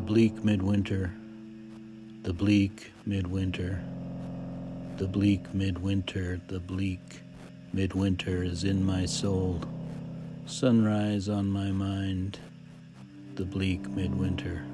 bleak 0.00 0.42
midwinter, 0.42 1.12
the 2.22 2.32
bleak 2.32 2.92
midwinter, 3.06 3.80
the 4.96 5.06
bleak 5.06 5.54
midwinter, 5.54 6.40
the 6.48 6.58
bleak 6.58 7.20
midwinter 7.72 8.42
is 8.42 8.64
in 8.64 8.84
my 8.84 9.06
soul, 9.06 9.62
sunrise 10.46 11.28
on 11.28 11.50
my 11.50 11.70
mind, 11.70 12.38
the 13.36 13.44
bleak 13.44 13.88
midwinter. 13.88 14.64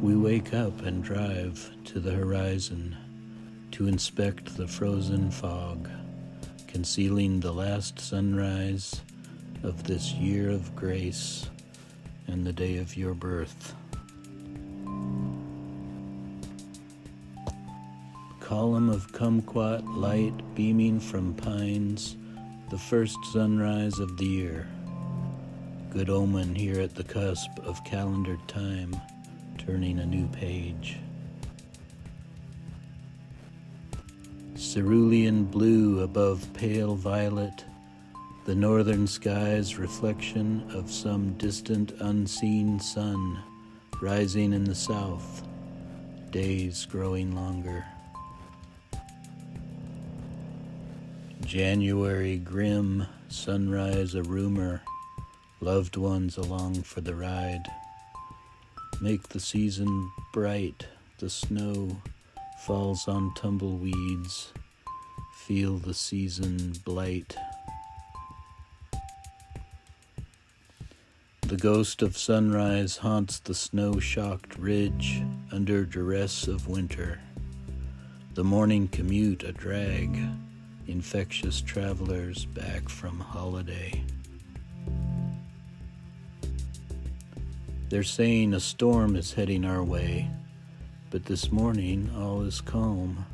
We 0.00 0.16
wake 0.16 0.54
up 0.54 0.82
and 0.82 1.02
drive 1.02 1.70
to 1.86 1.98
the 1.98 2.12
horizon 2.12 2.96
to 3.72 3.88
inspect 3.88 4.56
the 4.56 4.68
frozen 4.68 5.30
fog, 5.30 5.88
concealing 6.68 7.40
the 7.40 7.52
last 7.52 7.98
sunrise 7.98 9.00
of 9.64 9.82
this 9.84 10.12
year 10.12 10.50
of 10.50 10.76
grace 10.76 11.48
and 12.26 12.46
the 12.46 12.52
day 12.52 12.76
of 12.76 12.96
your 12.96 13.14
birth. 13.14 13.74
Column 18.40 18.90
of 18.90 19.10
kumquat 19.12 19.82
light 19.96 20.34
beaming 20.54 21.00
from 21.00 21.32
pines, 21.34 22.16
the 22.70 22.78
first 22.78 23.16
sunrise 23.32 23.98
of 23.98 24.18
the 24.18 24.26
year. 24.26 24.68
Good 25.90 26.10
omen 26.10 26.54
here 26.54 26.80
at 26.80 26.94
the 26.94 27.04
cusp 27.04 27.58
of 27.64 27.82
calendared 27.84 28.46
time 28.46 28.94
turning 29.56 29.98
a 29.98 30.06
new 30.06 30.28
page. 30.28 30.98
Cerulean 34.56 35.44
blue 35.44 36.02
above 36.02 36.46
pale 36.52 36.94
violet, 36.94 37.64
the 38.44 38.54
northern 38.54 39.06
sky's 39.06 39.78
reflection 39.78 40.62
of 40.74 40.90
some 40.90 41.32
distant 41.38 41.92
unseen 42.00 42.78
sun 42.78 43.42
rising 44.02 44.52
in 44.52 44.64
the 44.64 44.74
south, 44.74 45.42
days 46.30 46.84
growing 46.84 47.34
longer. 47.34 47.86
January 51.46 52.36
grim, 52.36 53.06
sunrise 53.28 54.14
a 54.14 54.22
rumor, 54.22 54.82
loved 55.60 55.96
ones 55.96 56.36
along 56.36 56.82
for 56.82 57.00
the 57.00 57.14
ride. 57.14 57.64
Make 59.00 59.26
the 59.28 59.40
season 59.40 60.10
bright, 60.34 60.86
the 61.18 61.30
snow 61.30 61.96
falls 62.66 63.08
on 63.08 63.32
tumbleweeds. 63.34 64.52
Feel 65.46 65.78
the 65.78 65.94
season 65.94 66.74
blight. 66.84 67.36
The 71.54 71.60
ghost 71.60 72.02
of 72.02 72.18
sunrise 72.18 72.96
haunts 72.96 73.38
the 73.38 73.54
snow 73.54 74.00
shocked 74.00 74.58
ridge 74.58 75.22
under 75.52 75.84
duress 75.84 76.48
of 76.48 76.66
winter. 76.66 77.20
The 78.34 78.42
morning 78.42 78.88
commute 78.88 79.44
a 79.44 79.52
drag, 79.52 80.18
infectious 80.88 81.60
travelers 81.60 82.44
back 82.44 82.88
from 82.88 83.20
holiday. 83.20 84.02
They're 87.88 88.02
saying 88.02 88.52
a 88.52 88.58
storm 88.58 89.14
is 89.14 89.34
heading 89.34 89.64
our 89.64 89.84
way, 89.84 90.28
but 91.10 91.26
this 91.26 91.52
morning 91.52 92.10
all 92.18 92.42
is 92.42 92.60
calm, 92.60 93.26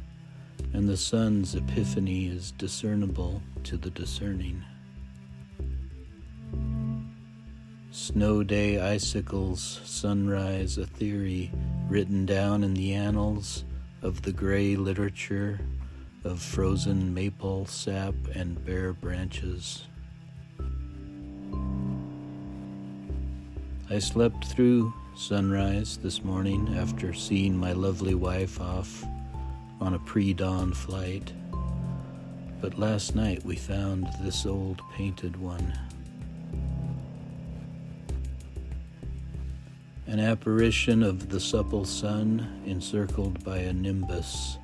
and 0.75 0.87
the 0.87 0.99
sun's 0.99 1.55
epiphany 1.55 2.27
is 2.27 2.51
discernible 2.51 3.41
to 3.65 3.79
the 3.79 3.89
discerning. 3.89 4.63
Snow 7.93 8.45
day 8.45 8.81
icicles, 8.81 9.81
sunrise, 9.85 10.79
a 10.79 10.87
theory 10.87 11.51
written 11.89 12.25
down 12.25 12.63
in 12.63 12.73
the 12.73 12.93
annals 12.93 13.65
of 14.01 14.23
the 14.23 14.31
gray 14.31 14.77
literature 14.77 15.59
of 16.23 16.41
frozen 16.41 17.13
maple 17.13 17.67
sap 17.67 18.15
and 18.33 18.65
bare 18.65 18.93
branches. 18.93 19.89
I 23.91 23.99
slept 23.99 24.45
through 24.45 24.95
sunrise 25.17 25.97
this 25.97 26.23
morning 26.23 26.77
after 26.79 27.13
seeing 27.13 27.57
my 27.57 27.73
lovely 27.73 28.15
wife 28.15 28.61
off 28.61 29.05
on 29.81 29.95
a 29.95 29.99
pre 29.99 30.33
dawn 30.33 30.73
flight. 30.75 31.33
But 32.61 32.79
last 32.79 33.17
night 33.17 33.45
we 33.45 33.57
found 33.57 34.07
this 34.21 34.47
old 34.47 34.81
painted 34.95 35.37
one. 35.37 35.77
An 40.11 40.19
apparition 40.19 41.05
of 41.05 41.29
the 41.29 41.39
supple 41.39 41.85
sun 41.85 42.65
encircled 42.67 43.45
by 43.45 43.59
a 43.59 43.73
nimbus 43.73 44.59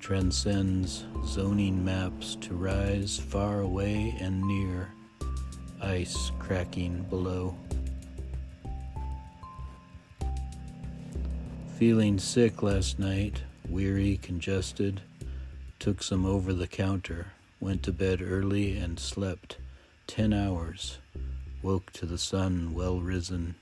transcends 0.00 1.04
zoning 1.26 1.84
maps 1.84 2.38
to 2.40 2.54
rise 2.54 3.18
far 3.18 3.60
away 3.60 4.16
and 4.18 4.40
near, 4.40 4.88
ice 5.82 6.32
cracking 6.38 7.02
below. 7.10 7.54
Feeling 11.78 12.18
sick 12.18 12.62
last 12.62 12.98
night, 12.98 13.42
weary, 13.68 14.18
congested, 14.22 15.02
took 15.80 16.02
some 16.02 16.24
over 16.24 16.54
the 16.54 16.66
counter, 16.66 17.26
went 17.60 17.82
to 17.82 17.92
bed 17.92 18.22
early 18.22 18.78
and 18.78 18.98
slept 18.98 19.58
ten 20.06 20.32
hours, 20.32 20.96
woke 21.62 21.92
to 21.92 22.06
the 22.06 22.16
sun 22.16 22.72
well 22.72 23.00
risen. 23.00 23.54